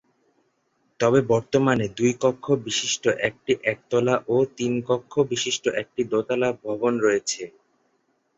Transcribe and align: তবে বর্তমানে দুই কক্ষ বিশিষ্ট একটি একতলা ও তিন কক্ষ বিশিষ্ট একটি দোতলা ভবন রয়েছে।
তবে 0.99 1.19
বর্তমানে 1.31 1.85
দুই 1.97 2.11
কক্ষ 2.23 2.45
বিশিষ্ট 2.65 3.03
একটি 3.27 3.53
একতলা 3.65 4.15
ও 4.27 4.45
তিন 4.57 4.73
কক্ষ 4.89 5.13
বিশিষ্ট 5.31 5.63
একটি 5.81 6.01
দোতলা 6.11 6.49
ভবন 6.63 6.93
রয়েছে। 6.99 7.41